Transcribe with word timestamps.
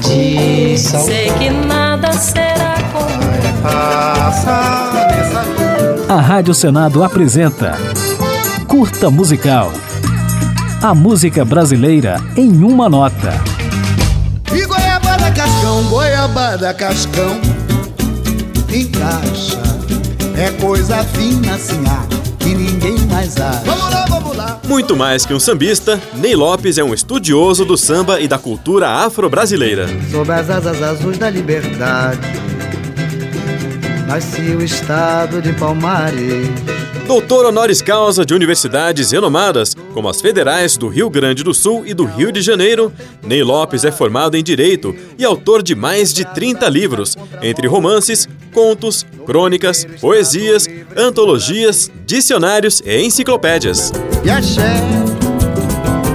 tradição. 0.00 1.04
Sei 1.04 1.30
que 1.32 1.50
nada 1.50 2.12
será 2.12 2.74
como 2.92 3.20
A 6.08 6.20
Rádio 6.20 6.54
Senado 6.54 7.04
apresenta 7.04 7.76
Curta 8.66 9.10
Musical. 9.10 9.72
A 10.82 10.94
música 10.94 11.44
brasileira 11.44 12.16
em 12.36 12.64
uma 12.64 12.88
nota. 12.88 13.32
E 14.52 14.64
goiabada 14.64 15.30
cascão, 15.30 15.84
goiabada 15.84 16.74
cascão, 16.74 17.40
encaixa. 18.72 19.60
É 20.36 20.50
coisa 20.60 21.04
fina 21.04 21.54
assim, 21.54 21.82
ah, 21.86 22.19
mais 23.20 23.36
acha. 23.36 23.60
Vamos 23.64 23.90
lá, 23.90 24.04
vamos 24.08 24.36
lá. 24.36 24.60
Muito 24.66 24.96
mais 24.96 25.26
que 25.26 25.34
um 25.34 25.40
sambista, 25.40 26.00
Ney 26.14 26.34
Lopes 26.34 26.78
é 26.78 26.84
um 26.84 26.94
estudioso 26.94 27.64
do 27.64 27.76
samba 27.76 28.20
e 28.20 28.26
da 28.26 28.38
cultura 28.38 28.88
afro-brasileira. 28.88 29.86
Sob 30.10 30.30
as 30.32 30.48
asas 30.48 30.82
azuis 30.82 31.18
da 31.18 31.28
liberdade, 31.28 32.20
nasci 34.06 34.40
o 34.40 34.62
estado 34.62 35.42
de 35.42 35.52
Palmares. 35.52 36.48
Doutor 37.06 37.44
honoris 37.44 37.82
causa 37.82 38.24
de 38.24 38.32
universidades 38.32 39.10
renomadas, 39.10 39.76
como 39.92 40.08
as 40.08 40.20
federais 40.20 40.76
do 40.76 40.88
Rio 40.88 41.10
Grande 41.10 41.42
do 41.42 41.52
Sul 41.52 41.84
e 41.86 41.94
do 41.94 42.04
Rio 42.04 42.32
de 42.32 42.40
Janeiro, 42.40 42.92
Ney 43.22 43.42
Lopes 43.42 43.84
é 43.84 43.90
formado 43.90 44.36
em 44.36 44.42
Direito 44.42 44.94
e 45.18 45.24
autor 45.24 45.62
de 45.62 45.74
mais 45.74 46.12
de 46.12 46.24
30 46.24 46.68
livros, 46.68 47.16
entre 47.42 47.66
romances, 47.66 48.28
contos, 48.52 49.04
crônicas, 49.26 49.86
poesias, 50.00 50.68
antologias, 50.96 51.90
dicionários 52.06 52.80
e 52.84 53.02
enciclopédias. 53.02 53.92
E 54.24 54.30
axé 54.30 54.76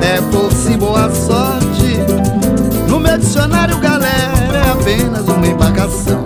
é 0.00 0.20
por 0.30 0.52
boa 0.78 1.08
sorte. 1.14 1.96
No 2.88 2.98
meu 2.98 3.16
dicionário, 3.16 3.78
galera, 3.78 4.32
é 4.52 4.70
apenas 4.70 5.26
uma 5.28 5.46
embarcação. 5.46 6.22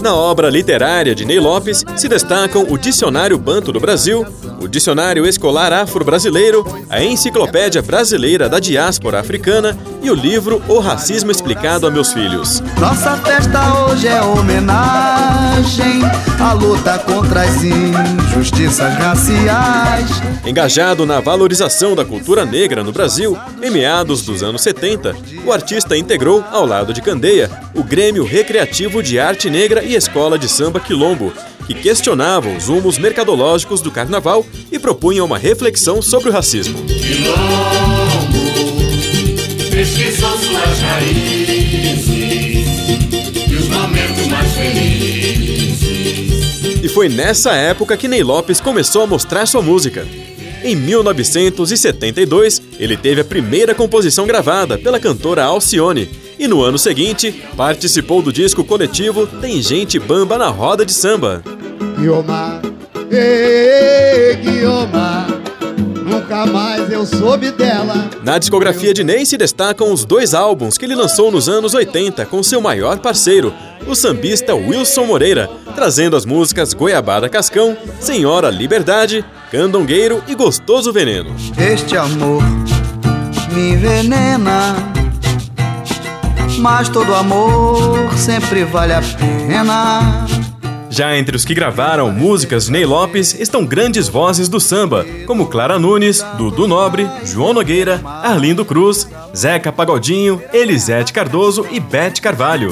Na 0.00 0.14
obra 0.14 0.48
literária 0.48 1.14
de 1.14 1.24
Ney 1.24 1.38
Lopes 1.38 1.84
se 1.96 2.08
destacam 2.08 2.66
o 2.70 2.78
Dicionário 2.78 3.36
Banto 3.36 3.72
do 3.72 3.80
Brasil, 3.80 4.24
o 4.60 4.66
Dicionário 4.66 5.26
Escolar 5.26 5.72
Afro-Brasileiro, 5.72 6.64
a 6.90 7.02
Enciclopédia 7.02 7.80
Brasileira 7.80 8.48
da 8.48 8.58
Diáspora 8.58 9.20
Africana 9.20 9.76
e 10.02 10.10
o 10.10 10.14
livro 10.14 10.62
O 10.68 10.78
Racismo 10.78 11.30
Explicado 11.30 11.86
a 11.86 11.90
Meus 11.90 12.12
Filhos. 12.12 12.60
Nossa 12.78 13.16
festa 13.18 13.84
hoje 13.84 14.08
é 14.08 14.22
homenagem 14.22 16.02
à 16.40 16.52
luta 16.52 16.98
contra 16.98 17.42
as 17.42 17.62
injustiças 17.62 18.94
raciais. 18.94 20.10
Engajado 20.44 21.06
na 21.06 21.20
valorização 21.20 21.94
da 21.94 22.04
cultura 22.04 22.44
negra 22.44 22.82
no 22.82 22.92
Brasil, 22.92 23.36
em 23.62 23.70
meados 23.70 24.22
dos 24.22 24.42
anos 24.42 24.62
70, 24.62 25.16
o 25.44 25.52
artista 25.52 25.96
integrou, 25.96 26.44
ao 26.50 26.66
lado 26.66 26.92
de 26.92 27.02
Candeia, 27.02 27.50
o 27.74 27.82
Grêmio 27.82 28.24
Recreativo 28.24 29.02
de 29.02 29.18
Arte 29.18 29.50
Negra 29.50 29.82
e 29.82 29.94
Escola 29.94 30.38
de 30.38 30.48
Samba 30.48 30.80
Quilombo, 30.80 31.32
que 31.66 31.74
questionavam 31.74 32.56
os 32.56 32.66
rumos 32.68 32.96
mercadológicos 32.96 33.82
do 33.82 33.90
carnaval 33.90 34.44
e 34.70 34.78
propunham 34.78 35.26
uma 35.26 35.38
reflexão 35.38 36.02
sobre 36.02 36.28
o 36.28 36.32
racismo. 36.32 36.78
e. 44.64 44.68
E 46.82 46.88
foi 46.88 47.08
nessa 47.08 47.52
época 47.52 47.96
que 47.96 48.08
Ney 48.08 48.22
Lopes 48.22 48.60
começou 48.60 49.02
a 49.02 49.06
mostrar 49.06 49.46
sua 49.46 49.60
música. 49.60 50.06
Em 50.62 50.74
1972, 50.74 52.62
ele 52.78 52.96
teve 52.96 53.20
a 53.20 53.24
primeira 53.24 53.74
composição 53.74 54.26
gravada 54.26 54.78
pela 54.78 54.98
cantora 54.98 55.44
Alcione, 55.44 56.08
e 56.38 56.48
no 56.48 56.62
ano 56.62 56.78
seguinte 56.78 57.44
participou 57.56 58.22
do 58.22 58.32
disco 58.32 58.64
coletivo 58.64 59.26
Tem 59.26 59.60
Gente 59.60 59.98
Bamba 59.98 60.38
na 60.38 60.48
Roda 60.48 60.84
de 60.84 60.92
Samba. 60.92 61.42
Ê, 63.10 63.67
Nunca 66.04 66.46
mais 66.46 66.90
eu 66.90 67.04
soube 67.04 67.50
dela. 67.50 68.08
Na 68.22 68.38
discografia 68.38 68.94
de 68.94 69.04
Ney 69.04 69.26
se 69.26 69.36
destacam 69.36 69.92
os 69.92 70.04
dois 70.04 70.34
álbuns 70.34 70.78
que 70.78 70.84
ele 70.84 70.94
lançou 70.94 71.30
nos 71.30 71.48
anos 71.48 71.74
80 71.74 72.24
com 72.26 72.42
seu 72.42 72.60
maior 72.60 72.98
parceiro, 72.98 73.52
o 73.86 73.94
sambista 73.94 74.54
Wilson 74.54 75.04
Moreira, 75.04 75.50
trazendo 75.74 76.16
as 76.16 76.24
músicas 76.24 76.72
Goiabada 76.74 77.28
Cascão, 77.28 77.76
Senhora 78.00 78.50
Liberdade, 78.50 79.24
Candongueiro 79.50 80.22
e 80.26 80.34
Gostoso 80.34 80.92
Veneno. 80.92 81.34
Este 81.58 81.96
amor 81.96 82.42
me 83.52 83.70
envenena, 83.72 84.76
mas 86.58 86.88
todo 86.88 87.14
amor 87.14 88.12
sempre 88.16 88.64
vale 88.64 88.92
a 88.92 89.02
pena. 89.02 90.26
Já 90.90 91.16
entre 91.16 91.36
os 91.36 91.44
que 91.44 91.54
gravaram 91.54 92.10
músicas 92.10 92.66
de 92.66 92.72
Ney 92.72 92.86
Lopes 92.86 93.38
estão 93.38 93.64
grandes 93.64 94.08
vozes 94.08 94.48
do 94.48 94.58
samba, 94.58 95.04
como 95.26 95.46
Clara 95.46 95.78
Nunes, 95.78 96.22
Dudu 96.36 96.66
Nobre, 96.66 97.08
João 97.24 97.52
Nogueira, 97.52 98.00
Arlindo 98.04 98.64
Cruz, 98.64 99.08
Zeca 99.36 99.70
Pagodinho, 99.70 100.42
Elisete 100.52 101.12
Cardoso 101.12 101.66
e 101.70 101.78
Bete 101.78 102.22
Carvalho. 102.22 102.70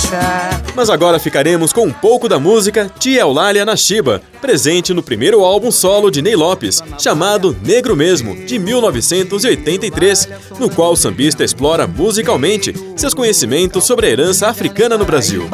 Acha. 0.00 0.62
Mas 0.74 0.88
agora 0.88 1.18
ficaremos 1.18 1.72
com 1.72 1.86
um 1.86 1.92
pouco 1.92 2.28
da 2.28 2.38
música 2.38 2.90
Tia 2.98 3.20
Eulália 3.20 3.64
na 3.64 3.76
Chiba, 3.76 4.22
presente 4.40 4.94
no 4.94 5.02
primeiro 5.02 5.44
álbum 5.44 5.70
solo 5.70 6.10
de 6.10 6.22
Ney 6.22 6.36
Lopes, 6.36 6.82
chamado 6.98 7.56
Negro 7.62 7.96
Mesmo, 7.96 8.34
de 8.46 8.58
1983, 8.58 10.28
no 10.58 10.70
qual 10.70 10.92
o 10.92 10.96
sambista 10.96 11.44
explora 11.44 11.86
musicalmente 11.86 12.74
seus 12.96 13.14
conhecimentos 13.14 13.84
sobre 13.84 14.06
a 14.06 14.10
herança 14.10 14.48
africana 14.48 14.96
no 14.96 15.04
Brasil. 15.04 15.48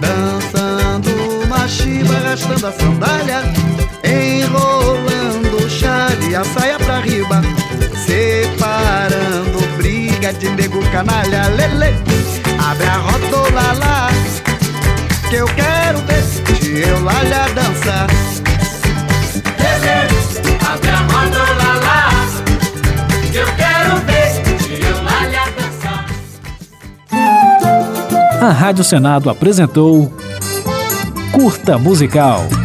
Dançando 0.00 1.46
machiba, 1.48 2.14
arrastando 2.14 2.66
a 2.66 2.72
sandália, 2.72 3.42
enrolando 4.04 5.64
o 5.64 5.68
chale, 5.68 6.34
a 6.34 6.44
saia 6.44 6.78
pra 6.78 7.00
riba, 7.00 7.42
separando 8.06 9.66
briga 9.76 10.32
de 10.32 10.48
nego 10.50 10.80
canalha, 10.90 11.48
lele, 11.48 11.94
abre 12.58 12.86
a 12.86 12.96
lá, 12.98 13.15
que 15.28 15.36
eu 15.36 15.46
quero 15.46 15.98
ver 16.06 16.22
tia 16.60 16.88
Eulália 16.88 17.48
dançar. 17.54 18.06
Abre 20.68 20.90
a 20.90 20.98
rodola 20.98 21.70
lá, 21.84 22.10
que 23.30 23.36
eu 23.36 23.46
quero 23.56 23.96
ver 24.06 24.42
tia 24.58 24.88
Eulália 24.88 25.44
dançar. 25.58 26.06
A 28.40 28.52
Rádio 28.52 28.84
Senado 28.84 29.30
apresentou 29.30 30.12
Curta 31.32 31.78
Musical. 31.78 32.55